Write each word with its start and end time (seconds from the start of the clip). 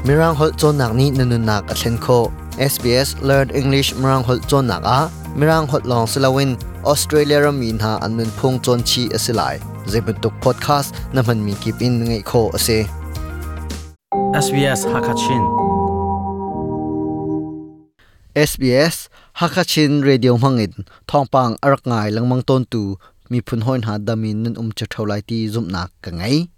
mirang 0.00 0.32
hol 0.32 0.48
chon 0.56 0.80
nak 0.80 0.96
ni 0.96 1.12
nanun 1.12 1.44
nak 1.44 1.68
a 1.72 1.74
thlen 1.76 1.96
kho 2.04 2.32
SBS 2.56 3.20
Learn 3.20 3.52
English 3.60 3.92
mirang 4.00 4.24
hol 4.24 4.40
chon 4.50 4.64
nak 4.70 4.80
a 4.80 4.98
mirang 5.36 5.68
hol 5.68 5.84
long 5.84 6.06
silawin 6.08 6.56
Australia 6.92 7.44
ram 7.44 7.60
min 7.60 7.76
ha 7.84 7.92
anun 8.06 8.30
phung 8.38 8.56
chon 8.64 8.80
chi 8.88 9.02
asilai 9.16 9.60
zebutuk 9.92 10.32
podcast 10.44 10.96
na 11.12 11.20
man 11.26 11.44
mi 11.46 11.54
kip 11.62 11.84
in 11.86 12.00
ngai 12.08 12.22
kho 12.30 12.42
ase 12.56 12.78
SBS 14.44 14.88
Hakachin 14.92 15.44
SBS 18.48 18.96
Hakachin 19.40 20.00
radio 20.08 20.32
mangin 20.44 20.72
thongpang 21.08 21.60
arak 21.66 21.84
ngai 21.90 22.08
langmang 22.16 22.40
ton 22.48 22.64
tu 22.72 22.82
mi 23.30 23.44
phun 23.46 23.60
hoin 23.68 23.84
ha 23.88 23.94
damin 24.06 24.36
nun 24.44 24.56
um 24.60 24.72
cha 24.78 24.88
thaulai 24.92 25.20
ti 25.28 25.38
zum 25.52 25.68
nak 25.74 25.92
ka 26.04 26.10
ngai 26.18 26.48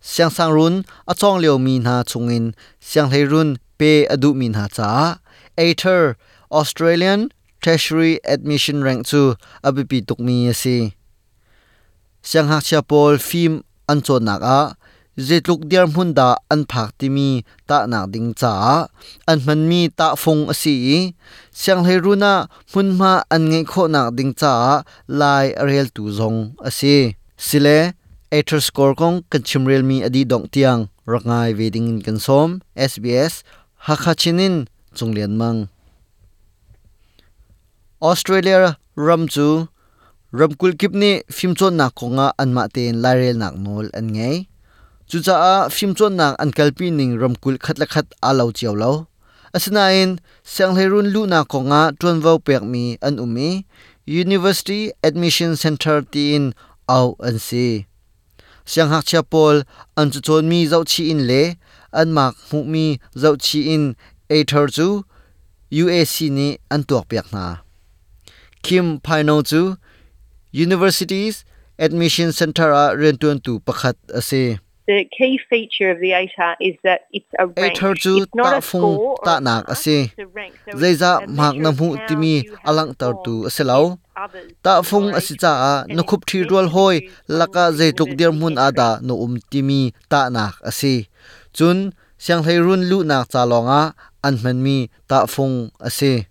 siang 0.00 0.30
sang 0.30 0.52
run 0.52 0.74
a 1.06 1.14
chong 1.14 1.40
leo 1.42 1.58
mi 1.58 1.78
na 1.78 2.02
chungin. 2.02 2.54
Siang 2.80 3.10
lei 3.10 3.24
run 3.24 3.58
pe 3.78 4.06
adu 4.06 4.34
mi 4.34 4.48
na 4.48 4.68
cha. 4.68 5.18
Aether 5.56 6.16
australian 6.50 7.30
Treasury 7.60 8.22
admission 8.22 8.86
rank 8.86 9.06
chu 9.10 9.34
abipi 9.66 9.98
tuk 10.06 10.20
mi 10.22 10.46
ase 10.46 10.94
siang 12.22 12.46
hak 12.46 12.62
chia 12.62 12.82
pol 12.82 13.18
phim 13.18 13.64
an 13.90 13.98
chon 14.06 14.24
nak 14.24 14.42
a. 14.42 14.60
Zetluk 15.18 15.66
dir 15.66 15.90
mun 15.90 16.14
da 16.14 16.38
an 16.48 16.62
phak 16.70 16.94
ti 16.98 17.08
mi, 17.10 17.42
ta 17.66 17.86
nak 17.90 18.14
ding 18.14 18.30
cha 18.38 18.86
an 19.26 19.38
man 19.46 19.66
mi, 19.68 19.90
ta 19.90 20.14
phong 20.14 20.46
asi 20.46 21.10
siang 21.50 21.82
lei 21.82 21.98
runa 21.98 22.46
mun 22.72 22.88
ma 22.94 23.12
an 23.34 23.50
ngai 23.50 23.64
kho 23.66 23.90
nak 23.90 24.14
ding 24.14 24.32
cha 24.40 24.82
lai 25.20 25.46
rel 25.68 25.88
tu 25.90 26.06
zong 26.18 26.54
ase 26.62 27.18
sile 27.34 27.97
Ater 28.28 28.60
score 28.60 28.92
kong 28.92 29.24
kan 29.32 29.40
mi 29.88 30.04
adi 30.04 30.28
dong 30.28 30.52
tiang. 30.52 30.92
Rangai 31.08 31.56
veding 31.56 31.88
in 31.88 31.98
kansom 32.04 32.60
SBS 32.76 33.40
hakachinin 33.88 34.68
chunglian 34.92 35.40
mang. 35.40 35.72
Australia 38.04 38.76
ram 39.00 39.32
chu. 39.32 39.72
Ram 40.30 40.52
kul 40.60 40.76
kip 40.76 40.92
ni 40.92 41.24
phim 41.32 41.56
chon 41.56 41.80
Na 41.80 41.88
konga 41.88 42.36
anma 42.36 42.68
ten 42.68 43.00
lairel 43.00 43.40
nak 43.40 43.56
nol 43.56 43.88
an 43.96 44.12
ngai 44.12 44.44
chu 45.08 45.24
cha 45.24 45.64
a 45.64 45.70
phim 45.72 45.96
chon 45.96 46.20
nak 46.20 46.36
an 46.36 46.52
kalpi 46.52 46.92
ning 46.92 47.16
ram 47.16 47.32
kul 47.32 47.56
khat 47.56 47.80
la 47.80 47.86
khat 47.88 48.12
a 48.20 48.36
lo 48.36 48.52
chiaw 48.52 48.76
lo 48.76 49.08
asina 49.56 49.88
in 49.88 50.20
sang 50.44 50.76
lerun 50.76 51.08
lu 51.14 51.24
na 51.24 51.48
konga 51.48 51.96
tron 51.96 52.20
vau 52.20 52.36
pek 52.36 52.60
mi 52.60 53.00
an 53.00 53.16
umi. 53.16 53.64
University 54.04 54.92
Admission 55.00 55.56
Center 55.56 56.04
tin 56.04 56.52
au 56.84 57.16
an 57.24 57.40
si 57.40 57.87
siang 58.68 58.90
hak 58.92 59.04
chia 59.08 59.22
pol 59.32 59.56
an 59.96 60.10
chu 60.12 60.20
chon 60.26 60.44
mi 60.52 60.58
zau 60.72 60.82
chi 60.90 61.02
in 61.12 61.20
le 61.30 61.42
an 62.00 62.12
mak 62.16 62.34
mu 62.52 62.58
mi 62.72 62.84
zau 63.22 63.34
chi 63.44 63.60
in 63.74 63.84
a 64.36 64.44
thar 64.50 64.66
chu 64.76 64.88
UAC 65.80 66.16
ni 66.38 66.48
an 66.74 66.84
tuak 66.88 67.04
piak 67.08 67.32
na 67.32 67.44
Kim 68.62 69.00
Paino 69.00 69.36
chu 69.50 69.62
Universities 70.52 71.44
Admission 71.78 72.32
Center 72.32 72.68
a 72.82 72.84
rentuan 73.00 73.42
tu 73.42 73.60
pakhat 73.60 73.96
ase 74.20 74.58
The 74.88 75.04
key 75.16 75.38
feature 75.50 75.90
of 75.90 76.00
the 76.00 76.12
ATAR 76.12 76.56
is 76.60 76.74
that 76.82 77.00
it's 77.12 77.28
a 77.38 77.46
rank. 77.46 77.76
ATAR 77.76 77.92
chu 78.02 78.22
It's 78.22 78.34
not 78.34 78.52
ta 78.52 78.56
a 78.56 78.60
phung 78.60 79.16
ta 79.24 79.34
nak 79.40 79.68
ase 79.68 80.12
it's 80.12 80.18
a 80.18 80.26
rank. 80.26 80.52
So 80.64 80.76
it's 80.76 80.80
zaiza 80.80 81.24
a 81.24 81.26
mak 81.40 81.56
na 81.56 81.72
mu 81.72 81.96
timi 82.08 82.44
alang 82.68 82.92
tar 83.00 83.14
tu 83.24 83.44
against 83.44 83.60
others 83.60 83.98
ta 84.62 84.78
in 84.78 84.84
phung 84.84 85.06
your 85.08 85.16
asi 85.16 85.34
cha 85.36 85.52
a 85.70 85.86
and 85.88 86.00
khup 86.08 86.22
thi 86.28 86.42
rol 86.42 86.68
hoi, 86.68 86.96
laka 87.28 87.64
on 87.70 87.92
tuk 87.98 88.16
dir 88.18 88.32
mun 88.32 88.58
ada 88.58 88.98
no 89.02 89.14
um 89.24 89.38
timi 89.50 89.92
ta 90.08 90.28
nak 90.28 90.54
si. 90.72 91.08
Chun, 91.52 91.92
siang 92.18 92.42
thei 92.42 92.58
run 92.58 92.88
lu 92.90 93.04
nak 93.04 93.28
cha 93.32 93.44
longa 93.44 93.94
an 94.24 94.34
man 94.42 94.62
mi 94.62 94.90
ta 95.08 95.26
phung 95.26 95.70
ase 95.80 96.26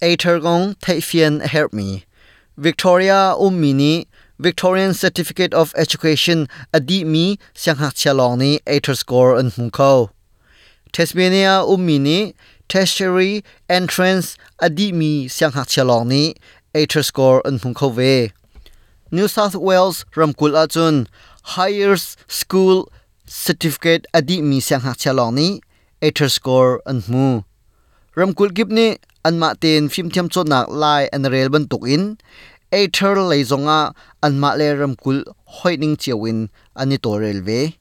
Aether 0.00 0.40
gong 0.40 0.74
thai 0.80 1.00
fian 1.00 1.40
help 1.40 1.72
me 1.72 2.04
Victoria 2.56 3.34
um 3.38 3.60
mini 3.60 4.06
Victorian 4.38 4.92
Certificate 4.94 5.54
of 5.54 5.72
Education 5.76 6.48
adi 6.74 7.04
mi, 7.04 7.38
siang 7.54 7.76
hak 7.76 7.94
chalong 7.94 8.38
ni 8.38 8.60
Aether 8.66 8.94
score 8.94 9.38
an 9.38 9.50
hung 9.50 9.70
ko 9.70 10.10
Tasmania 10.92 11.62
um 11.66 11.86
mini 11.86 12.34
Tertiary 12.68 13.44
Entrance 13.68 14.36
adi 14.60 14.92
mi, 14.92 15.28
siang 15.28 15.52
hak 15.52 15.68
chalong 15.68 16.06
ni 16.08 16.34
Aether 16.74 17.02
score 17.02 17.42
an 17.44 17.58
hung 17.58 17.74
kho 17.74 17.92
ve 17.92 18.32
New 19.10 19.28
South 19.28 19.54
Wales 19.54 20.06
ramkul 20.16 20.56
achun 20.56 21.06
Higher 21.54 21.96
School 21.96 22.88
Certificate 23.26 24.06
adi 24.14 24.40
mi 24.40 24.58
sang 24.58 24.80
ha 24.80 24.94
chalong 24.94 25.34
ni 25.34 25.60
Aether 26.00 26.30
score 26.30 26.80
an 26.86 27.02
mu 27.08 27.42
ramkul 28.16 28.54
gip 28.54 28.68
ni 28.68 28.96
an 29.22 29.38
ma 29.38 29.52
ten 29.52 29.90
phim 29.90 30.08
thiam 30.10 30.32
chot 30.32 30.48
nak 30.48 30.70
lai 30.70 31.10
an 31.12 31.24
rel 31.24 31.50
ban 31.50 31.68
tuk 31.68 31.86
in. 31.86 32.16
Aether 32.72 33.16
leizonga 33.20 33.92
an 34.22 34.40
ma 34.40 34.54
le 34.54 34.72
ramkul 34.80 35.24
hoining 35.60 35.96
chiawin 35.96 36.48
ani 36.74 36.96
to 36.96 37.18
rel 37.18 37.42
ve 37.42 37.76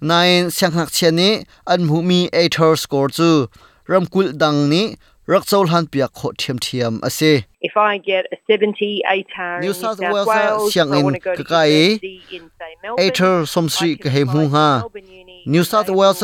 nine 0.00 0.50
siang 0.50 0.72
hak 0.72 0.90
chani 0.90 1.46
an 1.64 1.86
mu 1.86 2.02
mi 2.02 2.28
Aether 2.32 2.74
score 2.74 3.08
chu 3.08 3.46
ramkul 3.86 4.36
dang 4.36 4.68
ni 4.68 4.96
rakchol 5.32 5.66
han 5.70 5.86
piak 5.92 6.12
kho 6.18 6.28
thiam 6.40 6.58
thiam 6.64 6.98
ase 7.06 7.44
If 7.60 7.76
I 7.76 7.98
get 7.98 8.26
a 8.34 8.36
70 8.48 9.02
ATAR 9.12 9.60
New 9.60 9.72
South 9.72 9.98
Wales 9.98 10.72
siang 10.72 10.92
in 10.94 11.16
say 12.58 12.76
Melbourne. 12.82 13.04
Aether 13.04 13.32
somsri 13.52 13.90
ka 14.02 14.08
he 14.08 14.22
mu 14.22 14.46
New 15.54 15.64
South 15.64 15.90
Wales 15.90 16.22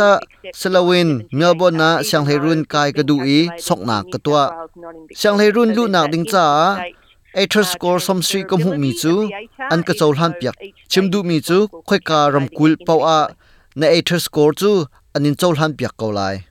Selawin 0.60 1.08
my 1.08 1.22
70 1.32 1.36
Melbourne 1.40 1.76
na 1.78 1.88
ATAR, 1.96 2.04
siang 2.10 2.26
herun 2.26 2.62
kai 2.74 2.92
ka 2.92 3.02
du 3.02 3.16
i 3.22 3.24
calculated 3.24 3.64
sok 3.66 3.80
in 3.80 3.86
na 3.90 3.96
New 4.02 4.12
ka 4.12 4.18
tua. 4.18 4.44
Siang 5.22 5.38
herun 5.42 5.74
lu 5.74 5.88
nak 5.88 6.12
ding 6.12 6.24
cha 6.24 6.46
uh, 7.34 7.62
score 7.72 7.98
somsri 7.98 8.46
ka 8.48 8.56
mu 8.56 8.78
mi 8.78 8.92
chu 9.02 9.26
ATAR, 9.26 9.72
an 9.72 9.82
ka 9.82 9.98
chol 9.98 10.14
han 10.22 10.38
piak 10.38 10.54
chimdu 10.88 11.24
mi 11.24 11.40
chu 11.40 11.66
khoi 11.88 11.98
ka 11.98 12.20
ram 12.28 12.46
kul 12.56 12.76
pau 12.86 13.00
a 13.16 13.18
na 13.74 13.86
Aether 13.98 14.20
score 14.20 14.54
chu 14.54 14.86
anin 15.16 15.34
chol 15.34 15.56
han 15.56 15.74
piak 15.74 15.96
ko 15.96 16.14
lai. 16.20 16.46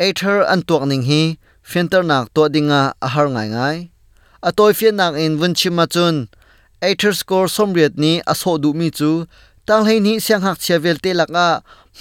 Aether 0.00 0.42
an 0.42 0.62
tuak 0.62 0.90
ning 0.90 1.06
hi 1.12 1.22
filter 1.70 2.02
nak 2.10 2.24
to 2.34 2.42
dinga 2.54 2.82
a 3.06 3.08
har 3.14 3.28
ngai 3.34 3.48
ngai. 3.54 3.76
A 4.48 4.50
toy 4.56 4.72
fian 4.78 4.94
nak 5.00 5.14
in 5.24 5.34
vun 5.40 5.54
chima 5.58 5.84
chun 5.94 6.16
Aether 6.86 7.14
score 7.20 7.48
somriat 7.56 7.96
ni 7.96 8.12
a 8.32 8.34
so 8.40 8.58
du 8.62 8.70
mi 8.78 8.88
chu. 8.98 9.10
Tang 9.66 9.84
hei 9.88 9.98
ni 10.06 10.12
siang 10.24 10.42
hak 10.46 10.58
chevel 10.64 10.98
te 11.04 11.10
laka 11.20 11.48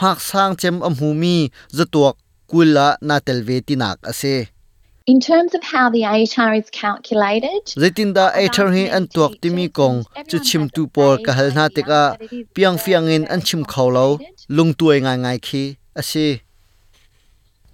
mak 0.01 0.19
sang 0.19 0.53
chem 0.61 0.75
am 0.87 0.95
hu 0.99 1.13
mi 1.21 1.35
zatuak 1.77 2.15
kula 2.49 2.87
na 3.07 3.15
telve 3.25 3.57
ti 3.67 3.75
nak 3.75 3.97
ase 4.11 4.35
In 5.05 5.19
terms 5.19 5.53
of 5.53 5.63
how 5.63 5.89
the 5.89 6.03
ATAR 6.03 6.57
is 6.57 6.69
calculated, 6.69 7.63
zaitin 7.81 8.13
da 8.13 8.25
Aether 8.41 8.69
hi 8.75 8.83
an 8.97 9.07
tuak 9.07 9.33
ti 9.41 9.49
mi 9.49 9.67
kong 9.67 9.97
chu 10.29 10.39
chim 10.39 10.69
tu 10.75 10.87
por 10.87 11.17
ka 11.25 11.31
hal 11.37 11.49
na 11.57 11.67
te 11.75 11.81
ka 11.81 12.01
piang 12.55 12.77
fiang 12.83 13.07
in 13.15 13.23
an 13.33 13.41
chim 13.41 13.63
khaw 13.65 13.87
lo 13.95 14.07
lung 14.47 14.73
tuai 14.73 14.99
ngai 15.05 15.17
ngai 15.23 15.39
khi. 15.47 15.63
Ase 15.99 16.27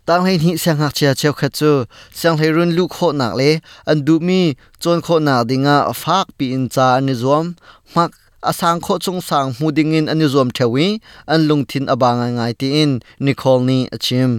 tang 0.09 0.25
hei 0.25 0.38
ni 0.44 0.58
sang 0.58 0.78
hak 0.81 0.94
chia 0.97 1.14
cheu 1.14 1.34
khat 1.40 1.53
chu 1.59 1.72
sang 2.20 2.38
hei 2.42 2.50
run 2.56 2.72
lu 2.78 2.84
kho 2.96 3.08
nak 3.20 3.34
le 3.40 3.50
an 3.92 3.97
du 4.06 4.16
mi 4.28 4.42
chon 4.81 5.00
kho 5.06 5.16
na 5.28 5.36
dinga 5.50 5.75
fak 6.02 6.28
pi 6.38 6.46
in 6.58 6.66
cha 6.74 6.86
ani 6.97 7.14
zom 7.24 7.46
mak 7.96 8.12
asang 8.50 8.80
kho 8.86 8.94
chung 9.06 9.22
sang 9.30 9.47
mu 9.59 9.68
ding 9.78 9.94
in 9.97 10.06
ani 10.14 10.28
zom 10.34 10.50
thewi 10.58 10.88
an 11.34 11.40
lung 11.50 11.64
thin 11.70 11.86
abanga 11.94 12.28
ngai 12.38 12.53
ti 12.59 12.68
in 12.81 12.92
nicole 13.25 13.64
ni 13.70 13.78
achim 13.96 14.31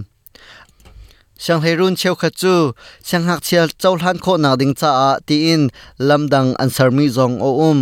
sang 1.43 1.61
hei 1.63 1.75
run 1.79 1.95
cheu 2.01 2.15
khat 2.21 2.33
chu 2.41 2.55
sang 3.07 3.23
hak 3.29 3.39
chia 3.47 3.61
chau 3.81 3.93
hlan 4.01 4.17
kho 4.23 4.33
na 4.43 4.51
ding 4.59 4.73
cha 4.79 4.89
a 5.07 5.11
ti 5.27 5.35
in 5.53 5.63
lamdang 6.07 6.49
an 6.61 6.69
sar 6.75 6.89
mi 6.97 7.05
zong 7.17 7.35
o 7.47 7.49
um 7.69 7.79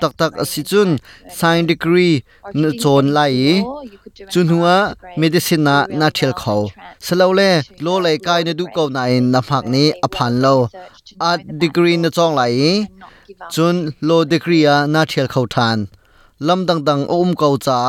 go 0.78 0.96
into 0.96 1.00
science 1.30 1.68
degree 1.68 2.24
Or 2.44 2.52
if 2.52 2.56
you 2.56 2.64
na 2.64 2.70
didn't 2.70 2.82
chon 2.84 3.06
get 3.06 3.14
into 3.14 3.14
lai 3.14 3.62
law, 3.62 3.82
you 3.82 3.98
could 3.98 4.14
do 4.14 4.24
an 4.24 4.30
chun 4.30 4.48
huwa 4.50 4.76
arts 4.78 5.02
degree, 5.02 5.14
medicine 5.18 5.64
na 5.64 5.86
do 5.86 5.94
really 5.94 6.00
na 6.00 6.10
thial 6.10 6.34
well 6.34 6.42
kho 6.44 6.58
and 6.62 6.72
transfer 6.72 7.06
salo 7.08 7.28
le 7.34 7.64
to 7.64 7.84
lo 7.86 8.00
a 8.00 8.04
lai 8.06 8.18
law 8.18 8.26
kai 8.28 8.44
na 8.44 8.54
du 8.54 8.66
degree. 8.66 8.74
ko 8.76 8.90
na 8.90 9.04
in 9.06 9.32
nam 9.32 9.44
hak 9.44 9.66
ni 9.66 9.84
Really 9.92 10.00
aphan 10.08 10.34
well 10.42 10.42
lo 10.42 10.56
researched 10.64 11.06
to 11.08 11.16
know 11.16 11.32
a 11.32 11.38
the 11.38 11.44
back 11.44 11.60
degree 11.60 11.98
na 11.98 12.10
doors 12.10 12.16
chong 12.18 12.36
lai 12.36 12.50
and 12.50 13.00
not 13.00 13.12
give 13.28 13.42
up. 13.42 13.52
chun 13.52 13.78
lo 14.02 14.24
degree 14.24 14.66
a 14.66 14.88
na 14.88 15.06
thial 15.06 15.28
kho 15.28 15.44
than 15.56 15.88
lam 16.40 16.66
dang 16.66 16.84
dang 16.88 17.04
om 17.08 17.34
ko 17.42 17.58
cha 17.58 17.80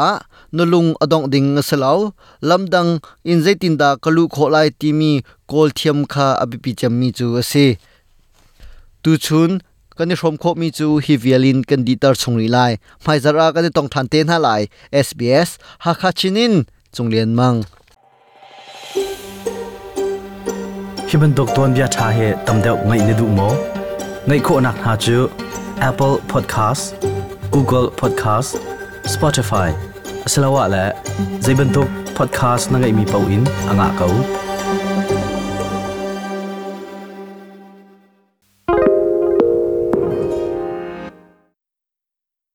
nulung 0.57 0.97
adong 1.05 1.29
ding 1.33 1.61
salo 1.69 2.15
lamdang 2.41 2.99
dang 3.25 3.57
in 3.65 3.77
da 3.77 3.97
kalu 3.97 4.25
kholai 4.35 4.69
lai 4.81 5.23
kol 5.51 5.69
thiam 5.79 5.99
kha 6.13 6.27
abipi 6.43 6.73
cham 6.81 6.93
mi 6.99 7.13
chu 7.13 7.37
ase. 7.37 7.77
Tu 9.03 9.17
chun, 9.19 9.61
kani 9.97 10.09
ni 10.09 10.15
hrom 10.21 10.37
kho 10.43 10.51
mi 10.57 10.69
chu 10.71 10.99
hi 11.05 11.15
vialin 11.23 11.59
kan 11.69 11.85
di 11.85 11.95
chungri 11.97 12.49
lai. 12.49 12.73
Mai 13.07 13.19
zara 13.19 13.53
kan 13.55 13.63
ni 13.65 13.71
tong 13.71 13.89
than 13.93 14.07
te 14.09 14.25
na 14.25 14.37
lai 14.39 14.63
SBS 15.05 15.59
ha 15.85 15.93
kha 16.01 16.11
chinin 16.19 16.55
chunglen 16.95 17.31
mang. 17.39 17.59
Hi 21.09 21.17
ban 21.21 21.33
dok 21.39 21.51
ton 21.55 21.75
bia 21.75 21.87
tha 21.97 22.07
he 22.17 22.29
tam 22.47 22.57
ngai 22.63 23.01
ne 23.07 23.15
du 23.21 23.27
mo. 23.39 23.49
Ngai 24.29 24.41
kho 24.47 24.55
nak 24.67 24.77
ha 24.85 24.97
chu, 25.05 25.19
apple 25.89 26.17
podcast, 26.33 26.85
google 27.55 27.87
podcast, 28.01 28.51
spotify 29.15 29.96
asalawa 30.27 30.67
la 30.69 30.85
zaibantok 31.39 31.87
podcast 32.19 32.71
na 32.75 32.79
ngai 32.83 32.93
mi 32.99 33.05
pauin 33.07 33.47
anga 33.71 33.87
kau. 33.99 34.11